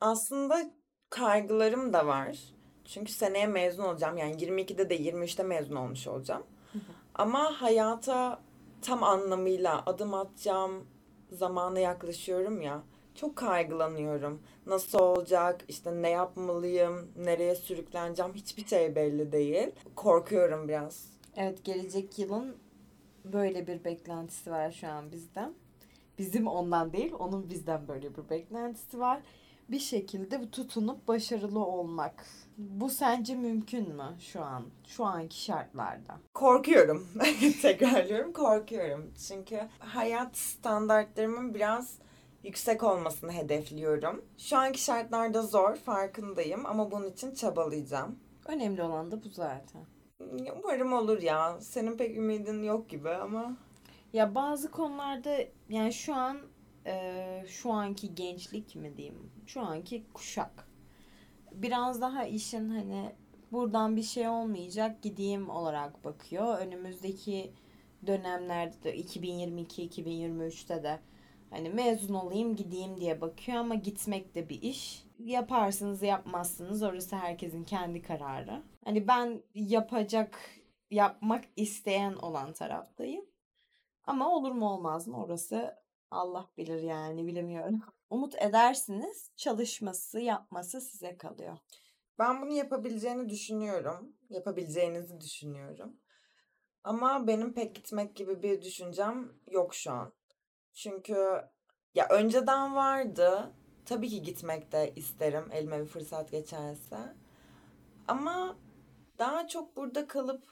aslında 0.01 0.71
kaygılarım 1.11 1.93
da 1.93 2.07
var. 2.07 2.39
Çünkü 2.85 3.13
seneye 3.13 3.47
mezun 3.47 3.85
olacağım. 3.85 4.17
Yani 4.17 4.37
22'de 4.37 4.91
de 4.91 4.97
23'te 4.97 5.43
mezun 5.43 5.77
olmuş 5.77 6.07
olacağım. 6.07 6.43
Ama 7.15 7.63
hayata 7.63 8.41
tam 8.83 9.03
anlamıyla 9.03 9.83
adım 9.87 10.15
atacağım 10.15 10.87
zamana 11.33 11.79
yaklaşıyorum 11.79 12.61
ya. 12.63 12.83
Çok 13.15 13.37
kaygılanıyorum. 13.37 14.43
Nasıl 14.67 14.99
olacak? 14.99 15.65
İşte 15.69 16.03
ne 16.03 16.11
yapmalıyım? 16.11 17.13
Nereye 17.17 17.55
sürükleneceğim? 17.55 18.35
Hiçbir 18.35 18.67
şey 18.67 18.95
belli 18.95 19.33
değil. 19.33 19.71
Korkuyorum 19.97 20.69
biraz. 20.69 21.07
Evet 21.37 21.65
gelecek 21.65 22.19
yılın 22.19 22.57
böyle 23.25 23.67
bir 23.67 23.85
beklentisi 23.85 24.51
var 24.51 24.71
şu 24.71 24.89
an 24.89 25.13
bizden. 25.13 25.55
Bizim 26.19 26.47
ondan 26.47 26.93
değil, 26.93 27.13
onun 27.19 27.51
bizden 27.51 27.89
böyle 27.89 28.17
bir 28.17 28.31
beklentisi 28.31 28.99
var. 28.99 29.21
Bir 29.71 29.79
şekilde 29.79 30.51
tutunup 30.51 31.09
başarılı 31.09 31.65
olmak. 31.65 32.27
Bu 32.59 32.91
sence 32.91 33.35
mümkün 33.35 33.97
mü 33.97 34.17
şu 34.21 34.43
an? 34.43 34.63
Şu 34.87 35.05
anki 35.05 35.43
şartlarda. 35.43 36.19
Korkuyorum. 36.35 37.09
Tekrarlıyorum 37.63 38.33
korkuyorum. 38.33 39.15
Çünkü 39.29 39.61
hayat 39.79 40.37
standartlarımın 40.37 41.55
biraz 41.55 41.99
yüksek 42.45 42.83
olmasını 42.83 43.33
hedefliyorum. 43.33 44.25
Şu 44.39 44.57
anki 44.57 44.83
şartlarda 44.83 45.43
zor, 45.43 45.77
farkındayım 45.77 46.67
ama 46.67 46.91
bunun 46.91 47.11
için 47.11 47.35
çabalayacağım. 47.35 48.19
Önemli 48.47 48.83
olan 48.83 49.11
da 49.11 49.25
bu 49.25 49.29
zaten. 49.29 49.83
Umarım 50.59 50.93
olur 50.93 51.23
ya. 51.23 51.61
Senin 51.61 51.97
pek 51.97 52.17
ümidin 52.17 52.63
yok 52.63 52.89
gibi 52.89 53.11
ama. 53.11 53.57
Ya 54.13 54.35
bazı 54.35 54.71
konularda 54.71 55.37
yani 55.69 55.93
şu 55.93 56.15
an 56.15 56.39
e, 56.87 57.45
şu 57.49 57.73
anki 57.73 58.15
gençlik 58.15 58.77
mi 58.77 58.97
diyeyim? 58.97 59.33
Şu 59.47 59.61
anki 59.61 60.05
kuşak 60.15 60.71
biraz 61.53 62.01
daha 62.01 62.25
işin 62.25 62.69
hani 62.69 63.13
buradan 63.53 63.97
bir 63.97 64.03
şey 64.03 64.29
olmayacak 64.29 65.03
gideyim 65.03 65.51
olarak 65.51 66.05
bakıyor. 66.05 66.59
Önümüzdeki 66.59 67.53
dönemlerde 68.07 68.83
de 68.83 68.97
2022-2023'te 68.97 70.83
de 70.83 71.01
hani 71.51 71.71
mezun 71.71 72.15
olayım 72.15 72.57
gideyim 72.57 73.01
diye 73.01 73.21
bakıyor 73.21 73.59
ama 73.59 73.75
gitmek 73.75 74.35
de 74.35 74.49
bir 74.49 74.63
iş. 74.63 75.05
Yaparsınız 75.19 76.03
yapmazsınız 76.03 76.83
orası 76.83 77.17
herkesin 77.17 77.65
kendi 77.65 78.03
kararı. 78.03 78.63
Hani 78.85 79.09
ben 79.09 79.43
yapacak 79.55 80.41
yapmak 80.91 81.45
isteyen 81.57 82.15
olan 82.15 82.53
taraftayım. 82.53 83.25
Ama 84.05 84.29
olur 84.37 84.53
mu 84.53 84.71
olmaz 84.71 85.07
mı 85.09 85.25
orası 85.25 85.80
Allah 86.11 86.51
bilir 86.57 86.83
yani 86.83 87.27
bilemiyorum. 87.27 87.81
Umut 88.11 88.35
edersiniz 88.43 89.31
çalışması 89.37 90.21
yapması 90.21 90.81
size 90.81 91.19
kalıyor. 91.19 91.59
Ben 92.19 92.43
bunu 92.43 92.53
yapabileceğini 92.53 93.29
düşünüyorum. 93.29 94.17
Yapabileceğinizi 94.31 95.21
düşünüyorum. 95.21 95.97
Ama 96.85 97.27
benim 97.27 97.55
pek 97.55 97.75
gitmek 97.75 98.17
gibi 98.17 98.43
bir 98.43 98.63
düşüncem 98.63 99.33
yok 99.51 99.75
şu 99.75 99.93
an. 99.93 100.13
Çünkü 100.73 101.43
ya 101.95 102.09
önceden 102.11 102.75
vardı. 102.75 103.53
Tabii 103.85 104.09
ki 104.09 104.23
gitmek 104.23 104.73
de 104.73 104.93
isterim 104.97 105.49
elime 105.53 105.81
bir 105.81 105.87
fırsat 105.87 106.31
geçerse. 106.31 106.97
Ama 108.09 108.59
daha 109.19 109.49
çok 109.49 109.77
burada 109.77 110.07
kalıp 110.07 110.45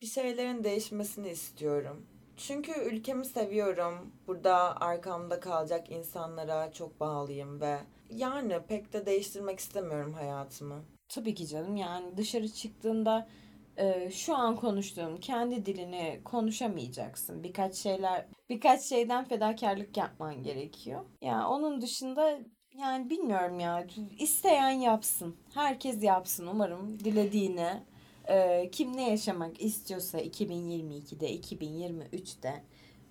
bir 0.00 0.06
şeylerin 0.06 0.64
değişmesini 0.64 1.30
istiyorum. 1.30 2.17
Çünkü 2.38 2.72
ülkemi 2.72 3.24
seviyorum. 3.24 4.12
Burada 4.26 4.80
arkamda 4.80 5.40
kalacak 5.40 5.90
insanlara 5.90 6.72
çok 6.72 7.00
bağlıyım 7.00 7.60
ve 7.60 7.78
yani 8.10 8.60
pek 8.68 8.92
de 8.92 9.06
değiştirmek 9.06 9.58
istemiyorum 9.58 10.12
hayatımı. 10.12 10.84
Tabii 11.08 11.34
ki 11.34 11.46
canım 11.46 11.76
yani 11.76 12.16
dışarı 12.16 12.48
çıktığında 12.48 13.28
e, 13.76 14.10
şu 14.10 14.36
an 14.36 14.56
konuştuğum 14.56 15.20
kendi 15.20 15.66
dilini 15.66 16.20
konuşamayacaksın. 16.24 17.42
Birkaç 17.44 17.74
şeyler 17.74 18.26
birkaç 18.48 18.82
şeyden 18.82 19.24
fedakarlık 19.24 19.96
yapman 19.96 20.42
gerekiyor. 20.42 21.00
Ya 21.00 21.32
yani 21.32 21.46
onun 21.46 21.80
dışında 21.80 22.38
yani 22.78 23.10
bilmiyorum 23.10 23.60
ya 23.60 23.86
isteyen 24.18 24.70
yapsın. 24.70 25.36
Herkes 25.54 26.02
yapsın 26.02 26.46
umarım 26.46 26.98
dilediğini. 26.98 27.82
E, 28.28 28.68
kim 28.72 28.96
ne 28.96 29.10
yaşamak 29.10 29.62
istiyorsa 29.62 30.20
2022'de 30.20 31.36
2023'te 31.36 32.64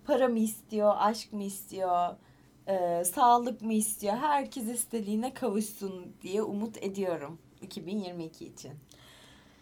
para 0.05 0.27
mı 0.27 0.39
istiyor, 0.39 0.93
aşk 0.97 1.33
mı 1.33 1.43
istiyor, 1.43 2.15
e, 2.67 3.03
sağlık 3.05 3.61
mı 3.61 3.73
istiyor 3.73 4.13
herkes 4.13 4.63
istediğine 4.63 5.33
kavuşsun 5.33 6.13
diye 6.21 6.41
umut 6.41 6.77
ediyorum 6.83 7.39
2022 7.61 8.45
için. 8.45 8.71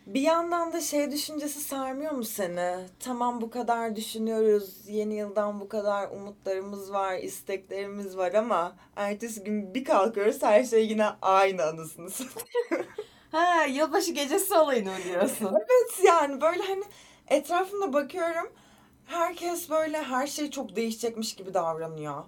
Bir 0.05 0.21
yandan 0.21 0.73
da 0.73 0.81
şey 0.81 1.11
düşüncesi 1.11 1.59
sarmıyor 1.59 2.11
mu 2.11 2.23
seni? 2.23 2.85
Tamam 2.99 3.41
bu 3.41 3.49
kadar 3.49 3.95
düşünüyoruz. 3.95 4.75
Yeni 4.87 5.15
yıldan 5.15 5.59
bu 5.59 5.69
kadar 5.69 6.09
umutlarımız 6.11 6.91
var, 6.91 7.17
isteklerimiz 7.17 8.17
var 8.17 8.33
ama 8.33 8.75
ertesi 8.95 9.43
gün 9.43 9.73
bir 9.73 9.83
kalkıyoruz 9.83 10.43
her 10.43 10.63
şey 10.63 10.87
yine 10.87 11.05
aynı 11.21 11.63
anısını 11.63 12.09
satıyor. 12.09 12.85
ha 13.31 13.65
yılbaşı 13.65 14.11
gecesi 14.11 14.53
olayını 14.53 14.91
mı 14.91 14.97
diyorsun? 15.03 15.45
evet 15.55 16.05
yani 16.05 16.41
böyle 16.41 16.63
hani 16.63 16.83
etrafımda 17.27 17.93
bakıyorum. 17.93 18.51
Herkes 19.05 19.69
böyle 19.69 20.03
her 20.03 20.27
şey 20.27 20.51
çok 20.51 20.75
değişecekmiş 20.75 21.35
gibi 21.35 21.53
davranıyor. 21.53 22.23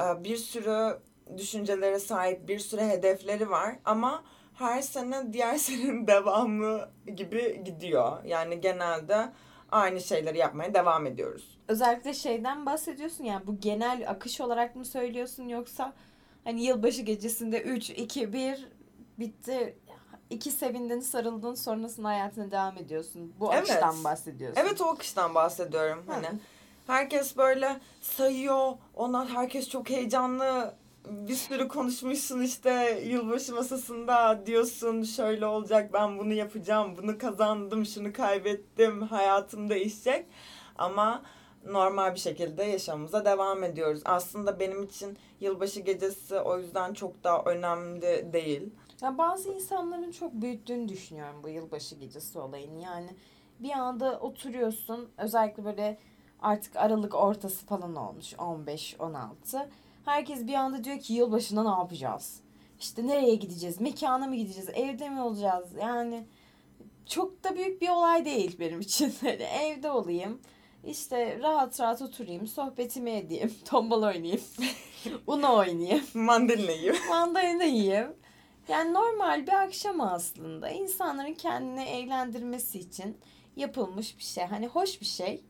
Bir 0.00 0.36
sürü 0.36 0.98
düşüncelere 1.38 1.98
sahip, 1.98 2.48
bir 2.48 2.58
sürü 2.58 2.80
hedefleri 2.80 3.50
var 3.50 3.76
ama 3.84 4.24
her 4.54 4.82
sene 4.82 5.32
diğer 5.32 5.54
senenin 5.56 6.06
devamı 6.06 6.88
gibi 7.16 7.64
gidiyor. 7.64 8.24
Yani 8.24 8.60
genelde 8.60 9.32
aynı 9.72 10.00
şeyleri 10.00 10.38
yapmaya 10.38 10.74
devam 10.74 11.06
ediyoruz. 11.06 11.58
Özellikle 11.68 12.14
şeyden 12.14 12.66
bahsediyorsun 12.66 13.24
yani 13.24 13.46
bu 13.46 13.60
genel 13.60 14.10
akış 14.10 14.40
olarak 14.40 14.76
mı 14.76 14.84
söylüyorsun 14.84 15.48
yoksa 15.48 15.92
hani 16.44 16.64
yılbaşı 16.64 17.02
gecesinde 17.02 17.62
3, 17.62 17.90
2, 17.90 18.32
1 18.32 18.68
bitti 19.18 19.76
iki 20.30 20.50
sevindin 20.50 21.00
sarıldın 21.00 21.54
sonrasında 21.54 22.08
hayatına 22.08 22.50
devam 22.50 22.78
ediyorsun. 22.78 23.32
Bu 23.40 23.54
evet. 23.54 23.70
akıştan 23.70 24.04
bahsediyorsun. 24.04 24.60
Evet 24.60 24.80
o 24.80 24.86
akıştan 24.86 25.34
bahsediyorum. 25.34 26.04
Hani 26.06 26.26
herkes 26.86 27.36
böyle 27.36 27.80
sayıyor. 28.00 28.72
Onlar 28.94 29.28
herkes 29.28 29.68
çok 29.68 29.90
heyecanlı 29.90 30.74
bir 31.08 31.34
sürü 31.34 31.68
konuşmuşsun 31.68 32.40
işte 32.40 33.02
yılbaşı 33.06 33.54
masasında 33.54 34.46
diyorsun 34.46 35.02
şöyle 35.02 35.46
olacak 35.46 35.92
ben 35.92 36.18
bunu 36.18 36.32
yapacağım 36.32 36.96
bunu 36.96 37.18
kazandım 37.18 37.86
şunu 37.86 38.12
kaybettim 38.12 39.02
hayatım 39.02 39.70
değişecek 39.70 40.26
ama 40.78 41.22
normal 41.66 42.14
bir 42.14 42.20
şekilde 42.20 42.64
yaşamımıza 42.64 43.24
devam 43.24 43.64
ediyoruz. 43.64 44.00
Aslında 44.04 44.60
benim 44.60 44.82
için 44.82 45.18
yılbaşı 45.40 45.80
gecesi 45.80 46.36
o 46.40 46.58
yüzden 46.58 46.94
çok 46.94 47.24
daha 47.24 47.42
önemli 47.42 48.32
değil. 48.32 48.70
Ya 49.02 49.18
bazı 49.18 49.52
insanların 49.52 50.10
çok 50.10 50.32
büyüttüğünü 50.32 50.88
düşünüyorum 50.88 51.40
bu 51.42 51.48
yılbaşı 51.48 51.94
gecesi 51.94 52.38
olayını. 52.38 52.80
Yani 52.82 53.10
bir 53.60 53.70
anda 53.70 54.20
oturuyorsun 54.20 55.08
özellikle 55.16 55.64
böyle 55.64 55.98
artık 56.42 56.76
Aralık 56.76 57.14
ortası 57.14 57.66
falan 57.66 57.96
olmuş 57.96 58.32
15-16 58.32 59.68
Herkes 60.04 60.46
bir 60.46 60.54
anda 60.54 60.84
diyor 60.84 60.98
ki 60.98 61.14
yılbaşında 61.14 61.62
ne 61.62 61.68
yapacağız? 61.68 62.40
İşte 62.80 63.06
nereye 63.06 63.34
gideceğiz? 63.34 63.80
Mekana 63.80 64.26
mı 64.26 64.36
gideceğiz? 64.36 64.68
Evde 64.74 65.08
mi 65.08 65.22
olacağız? 65.22 65.68
Yani 65.80 66.24
çok 67.06 67.44
da 67.44 67.56
büyük 67.56 67.82
bir 67.82 67.88
olay 67.88 68.24
değil 68.24 68.56
benim 68.60 68.80
için. 68.80 69.14
Hani 69.20 69.42
evde 69.42 69.90
olayım. 69.90 70.40
İşte 70.84 71.38
rahat 71.42 71.80
rahat 71.80 72.02
oturayım, 72.02 72.46
sohbetimi 72.46 73.10
edeyim, 73.10 73.54
tombal 73.64 74.02
oynayayım, 74.02 74.40
uno 75.26 75.56
oynayayım. 75.56 76.04
Mandalina 76.14 76.70
yiyeyim. 76.70 76.96
Mandalina 77.08 77.64
yiyeyim. 77.64 78.12
Yani 78.68 78.94
normal 78.94 79.46
bir 79.46 79.62
akşam 79.62 80.00
aslında. 80.00 80.70
insanların 80.70 81.34
kendini 81.34 81.82
eğlendirmesi 81.82 82.78
için 82.78 83.16
yapılmış 83.56 84.18
bir 84.18 84.22
şey. 84.22 84.44
Hani 84.44 84.66
hoş 84.66 85.00
bir 85.00 85.06
şey. 85.06 85.44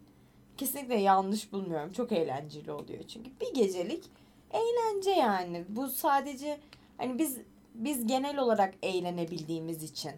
Kesinlikle 0.56 0.94
yanlış 0.94 1.52
bulmuyorum. 1.52 1.92
Çok 1.92 2.12
eğlenceli 2.12 2.72
oluyor 2.72 3.02
çünkü. 3.02 3.30
Bir 3.40 3.54
gecelik 3.54 4.04
eğlence 4.52 5.10
yani. 5.10 5.64
Bu 5.68 5.88
sadece 5.88 6.60
hani 6.96 7.18
biz 7.18 7.38
biz 7.74 8.06
genel 8.06 8.38
olarak 8.38 8.74
eğlenebildiğimiz 8.82 9.82
için 9.82 10.12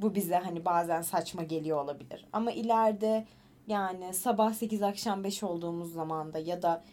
bu 0.00 0.14
bize 0.14 0.36
hani 0.36 0.64
bazen 0.64 1.02
saçma 1.02 1.42
geliyor 1.42 1.84
olabilir. 1.84 2.26
Ama 2.32 2.52
ileride 2.52 3.26
yani 3.66 4.14
sabah 4.14 4.52
8 4.52 4.82
akşam 4.82 5.24
5 5.24 5.42
olduğumuz 5.42 5.92
zamanda 5.92 6.38
ya 6.38 6.62
da 6.62 6.84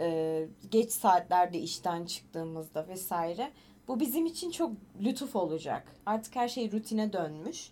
e, 0.00 0.46
geç 0.70 0.90
saatlerde 0.90 1.58
işten 1.58 2.04
çıktığımızda 2.04 2.88
vesaire 2.88 3.52
bu 3.88 4.00
bizim 4.00 4.26
için 4.26 4.50
çok 4.50 4.72
lütuf 5.00 5.36
olacak. 5.36 5.92
Artık 6.06 6.36
her 6.36 6.48
şey 6.48 6.72
rutine 6.72 7.12
dönmüş. 7.12 7.70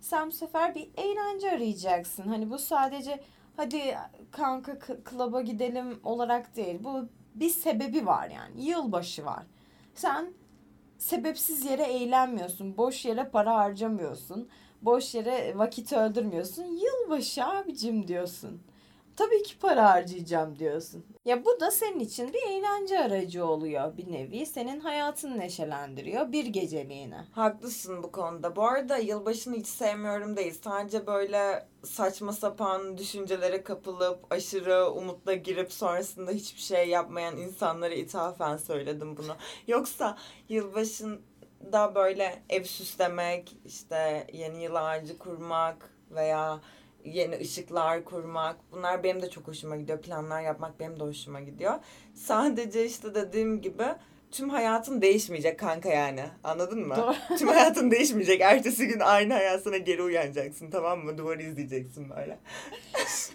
Sen 0.00 0.28
bu 0.28 0.32
sefer 0.32 0.74
bir 0.74 0.88
eğlence 0.96 1.50
arayacaksın. 1.50 2.22
Hani 2.22 2.50
bu 2.50 2.58
sadece 2.58 3.20
hadi 3.56 3.96
kanka 4.30 4.78
klaba 4.78 5.40
gidelim 5.40 6.00
olarak 6.04 6.56
değil. 6.56 6.78
Bu 6.84 7.08
bir 7.34 7.50
sebebi 7.50 8.06
var 8.06 8.30
yani. 8.30 8.64
Yılbaşı 8.64 9.24
var. 9.24 9.46
Sen 9.94 10.32
sebepsiz 10.98 11.64
yere 11.64 11.82
eğlenmiyorsun. 11.82 12.76
Boş 12.76 13.04
yere 13.04 13.24
para 13.28 13.54
harcamıyorsun. 13.54 14.48
Boş 14.82 15.14
yere 15.14 15.58
vakit 15.58 15.92
öldürmüyorsun. 15.92 16.64
Yılbaşı 16.64 17.44
abicim 17.44 18.08
diyorsun. 18.08 18.62
Tabii 19.22 19.42
ki 19.42 19.58
para 19.58 19.90
harcayacağım 19.90 20.58
diyorsun. 20.58 21.04
Ya 21.24 21.44
bu 21.44 21.60
da 21.60 21.70
senin 21.70 22.00
için 22.00 22.32
bir 22.32 22.42
eğlence 22.50 22.98
aracı 22.98 23.46
oluyor 23.46 23.96
bir 23.96 24.12
nevi. 24.12 24.46
Senin 24.46 24.80
hayatını 24.80 25.38
neşelendiriyor 25.38 26.32
bir 26.32 26.46
geceliğine. 26.46 27.24
Haklısın 27.32 28.02
bu 28.02 28.12
konuda. 28.12 28.56
Bu 28.56 28.62
arada 28.62 28.96
yılbaşını 28.96 29.56
hiç 29.56 29.66
sevmiyorum 29.66 30.36
değil. 30.36 30.54
Sadece 30.64 31.06
böyle 31.06 31.66
saçma 31.84 32.32
sapan 32.32 32.98
düşüncelere 32.98 33.62
kapılıp 33.62 34.32
aşırı 34.32 34.90
umutla 34.90 35.34
girip 35.34 35.72
sonrasında 35.72 36.30
hiçbir 36.30 36.60
şey 36.60 36.88
yapmayan 36.88 37.36
insanlara 37.36 37.94
ithafen 37.94 38.56
söyledim 38.56 39.16
bunu. 39.16 39.36
Yoksa 39.66 40.18
yılbaşında 40.48 41.94
böyle 41.94 42.42
ev 42.48 42.64
süslemek, 42.64 43.56
işte 43.64 44.26
yeni 44.32 44.62
yıl 44.62 44.74
ağacı 44.74 45.18
kurmak 45.18 45.90
veya 46.10 46.60
yeni 47.04 47.36
ışıklar 47.36 48.04
kurmak. 48.04 48.56
Bunlar 48.72 49.02
benim 49.04 49.22
de 49.22 49.30
çok 49.30 49.48
hoşuma 49.48 49.76
gidiyor. 49.76 50.02
Planlar 50.02 50.42
yapmak 50.42 50.80
benim 50.80 51.00
de 51.00 51.04
hoşuma 51.04 51.40
gidiyor. 51.40 51.74
Sadece 52.14 52.86
işte 52.86 53.14
dediğim 53.14 53.60
gibi 53.60 53.84
tüm 54.30 54.48
hayatın 54.48 55.02
değişmeyecek 55.02 55.58
kanka 55.58 55.88
yani. 55.88 56.24
Anladın 56.44 56.88
mı? 56.88 56.96
Doğru. 56.96 57.14
tüm 57.38 57.48
hayatın 57.48 57.90
değişmeyecek. 57.90 58.40
Ertesi 58.40 58.86
gün 58.86 59.00
aynı 59.00 59.32
hayatına 59.32 59.76
geri 59.76 60.02
uyanacaksın 60.02 60.70
tamam 60.70 60.98
mı? 60.98 61.18
Duvarı 61.18 61.42
izleyeceksin 61.42 62.10
böyle. 62.10 62.38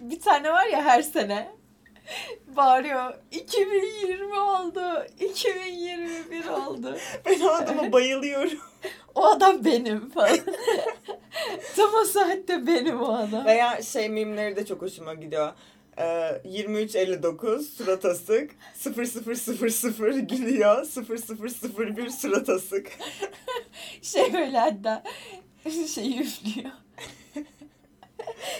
bir 0.00 0.20
tane 0.20 0.50
var 0.52 0.66
ya 0.66 0.84
her 0.84 1.02
sene 1.02 1.48
bağırıyor. 2.56 3.14
2020 3.30 4.38
oldu. 4.38 5.06
2021 5.20 6.46
oldu. 6.46 6.96
ben 7.26 7.40
o 7.40 7.48
adama 7.48 7.92
bayılıyorum. 7.92 8.58
o 9.14 9.24
adam 9.24 9.64
benim 9.64 10.10
falan. 10.10 10.38
Tam 11.76 11.94
o 11.94 12.04
saatte 12.04 12.66
benim 12.66 13.00
o 13.00 13.12
adam. 13.14 13.44
Veya 13.44 13.82
şey 13.82 14.08
mimleri 14.08 14.56
de 14.56 14.66
çok 14.66 14.82
hoşuma 14.82 15.14
gidiyor. 15.14 15.52
Ee, 15.98 16.02
23.59 16.02 17.62
surat 17.62 18.04
asık 18.04 18.50
0000 18.74 20.26
gülüyor 20.26 20.86
0001 20.86 22.10
surat 22.10 22.48
asık. 22.48 22.90
Şey 24.02 24.32
böyle 24.32 24.58
hatta 24.58 25.02
şey 25.94 26.20
üflüyor. 26.20 26.70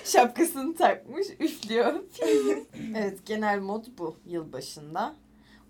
Şapkasını 0.04 0.76
takmış 0.76 1.26
üflüyor. 1.40 1.94
evet 2.96 3.26
genel 3.26 3.58
mod 3.58 3.84
bu 3.98 4.16
yılbaşında. 4.26 5.14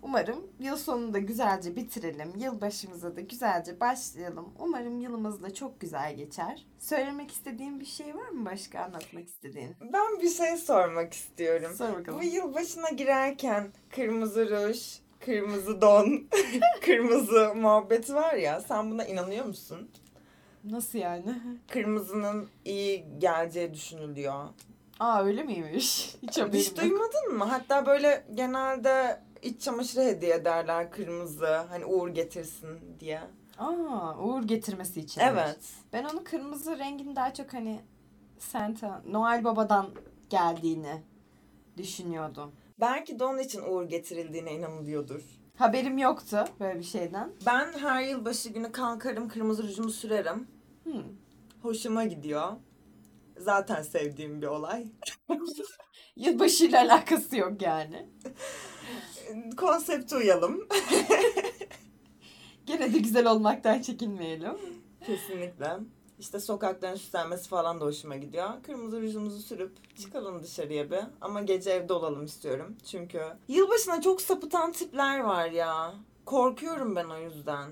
Umarım 0.01 0.47
yıl 0.59 0.75
sonunda 0.77 1.19
güzelce 1.19 1.75
bitirelim. 1.75 2.33
Yılbaşımıza 2.37 3.15
da 3.15 3.21
güzelce 3.21 3.79
başlayalım. 3.79 4.53
Umarım 4.59 5.01
yılımız 5.01 5.43
da 5.43 5.53
çok 5.53 5.79
güzel 5.79 6.15
geçer. 6.15 6.65
Söylemek 6.79 7.31
istediğin 7.31 7.79
bir 7.79 7.85
şey 7.85 8.15
var 8.15 8.29
mı 8.29 8.45
başka 8.45 8.79
anlatmak 8.79 9.27
istediğin? 9.27 9.75
Ben 9.93 10.21
bir 10.21 10.29
şey 10.29 10.57
sormak 10.57 11.13
istiyorum. 11.13 11.71
Sor 11.77 11.89
Bu 11.93 11.99
bakalım. 11.99 12.21
yılbaşına 12.21 12.89
girerken 12.89 13.67
kırmızı 13.95 14.49
ruj, 14.49 14.99
kırmızı 15.25 15.81
don, 15.81 16.27
kırmızı 16.85 17.53
muhabbeti 17.55 18.15
var 18.15 18.33
ya 18.33 18.61
sen 18.61 18.91
buna 18.91 19.05
inanıyor 19.05 19.45
musun? 19.45 19.91
Nasıl 20.63 20.99
yani? 20.99 21.35
Kırmızının 21.71 22.49
iyi 22.65 23.05
geleceği 23.17 23.73
düşünülüyor. 23.73 24.45
Aa 24.99 25.23
öyle 25.23 25.43
miymiş? 25.43 26.15
Hiç 26.21 26.37
haberim 26.37 26.59
Hiç 26.59 26.77
duymadın 26.77 27.37
mı? 27.37 27.43
Hatta 27.43 27.85
böyle 27.85 28.25
genelde 28.33 29.19
iç 29.41 29.61
çamaşırı 29.61 30.03
hediye 30.03 30.35
ederler 30.35 30.91
kırmızı. 30.91 31.55
Hani 31.55 31.85
uğur 31.85 32.09
getirsin 32.09 32.79
diye. 32.99 33.21
Aa 33.57 34.17
uğur 34.19 34.43
getirmesi 34.43 34.99
için. 34.99 35.21
Evet. 35.21 35.59
Ben 35.93 36.03
onu 36.03 36.23
kırmızı 36.23 36.77
rengin 36.77 37.15
daha 37.15 37.33
çok 37.33 37.53
hani 37.53 37.81
Santa, 38.39 39.01
Noel 39.07 39.43
Baba'dan 39.43 39.89
geldiğini 40.29 41.03
düşünüyordum. 41.77 42.51
Belki 42.79 43.19
de 43.19 43.23
onun 43.25 43.37
için 43.37 43.61
uğur 43.61 43.83
getirildiğine 43.83 44.53
inanılıyordur. 44.53 45.21
Haberim 45.57 45.97
yoktu 45.97 46.45
böyle 46.59 46.79
bir 46.79 46.83
şeyden. 46.83 47.31
Ben 47.45 47.73
her 47.73 48.03
yılbaşı 48.03 48.49
günü 48.49 48.71
kalkarım 48.71 49.29
kırmızı 49.29 49.63
rujumu 49.63 49.89
sürerim. 49.89 50.47
Hmm. 50.83 51.03
Hoşuma 51.61 52.03
gidiyor. 52.05 52.51
Zaten 53.37 53.81
sevdiğim 53.81 54.41
bir 54.41 54.47
olay. 54.47 54.87
Yılbaşıyla 56.15 56.81
alakası 56.81 57.37
yok 57.37 57.61
yani. 57.61 58.09
Konsepte 59.57 60.17
uyalım. 60.17 60.67
Gene 62.65 62.93
de 62.93 62.97
güzel 62.97 63.31
olmaktan 63.31 63.81
çekinmeyelim. 63.81 64.57
Kesinlikle. 65.05 65.77
İşte 66.19 66.39
sokakların 66.39 66.95
süslenmesi 66.95 67.49
falan 67.49 67.81
da 67.81 67.85
hoşuma 67.85 68.15
gidiyor. 68.15 68.49
Kırmızı 68.63 69.01
rujumuzu 69.01 69.39
sürüp 69.39 69.97
çıkalım 69.97 70.43
dışarıya 70.43 70.91
bir. 70.91 70.99
Ama 71.21 71.41
gece 71.41 71.71
evde 71.71 71.93
olalım 71.93 72.25
istiyorum. 72.25 72.75
Çünkü 72.85 73.21
yılbaşına 73.47 74.01
çok 74.01 74.21
sapıtan 74.21 74.71
tipler 74.71 75.19
var 75.19 75.45
ya. 75.51 75.93
Korkuyorum 76.25 76.95
ben 76.95 77.05
o 77.09 77.17
yüzden. 77.19 77.71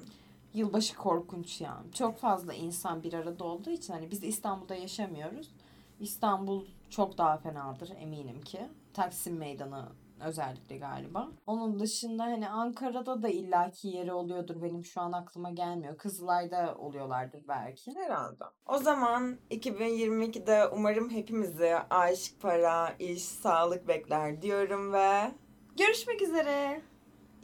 Yılbaşı 0.54 0.96
korkunç 0.96 1.62
ya. 1.62 1.84
Çok 1.94 2.20
fazla 2.20 2.54
insan 2.54 3.04
bir 3.04 3.14
arada 3.14 3.44
olduğu 3.44 3.70
için 3.70 3.94
hani 3.94 4.12
biz 4.12 4.24
İstanbul'da 4.24 4.76
yaşamıyoruz. 4.76 5.52
İstanbul 6.00 6.66
çok 6.90 7.18
daha 7.18 7.38
fenadır 7.38 7.90
eminim 8.02 8.42
ki. 8.42 8.60
Taksim 8.94 9.38
Meydanı 9.38 9.86
özellikle 10.26 10.78
galiba. 10.78 11.28
Onun 11.48 11.80
dışında 11.80 12.24
hani 12.24 12.50
Ankara'da 12.50 13.22
da 13.22 13.30
illaki 13.30 13.88
yeri 13.88 14.14
oluyordur. 14.14 14.62
Benim 14.62 14.86
şu 14.86 15.02
an 15.02 15.12
aklıma 15.12 15.50
gelmiyor. 15.52 15.98
Kızılay'da 15.98 16.76
oluyorlardır 16.80 17.42
belki. 17.48 17.96
Herhalde. 17.96 18.44
O 18.66 18.78
zaman 18.78 19.38
2022'de 19.52 20.68
umarım 20.68 21.10
hepimizi 21.10 21.76
aşk, 21.90 22.42
para, 22.42 22.96
iş, 23.00 23.24
sağlık 23.24 23.88
bekler 23.88 24.42
diyorum 24.42 24.94
ve 24.94 25.32
Görüşmek 25.78 26.22
üzere. 26.22 26.82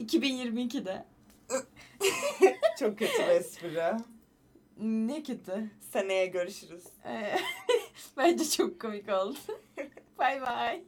2022'de. 0.00 1.04
çok 2.78 2.98
kötü 2.98 3.18
bir 3.18 3.28
espri. 3.28 3.96
Ne 4.76 5.22
kötü. 5.22 5.70
Seneye 5.80 6.26
görüşürüz. 6.26 6.84
Ee, 7.04 7.36
Bence 8.16 8.44
çok 8.44 8.80
komik 8.80 9.08
oldu. 9.08 9.38
Bay 10.18 10.40
bay. 10.40 10.84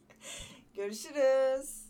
Görüşürüz. 0.76 1.85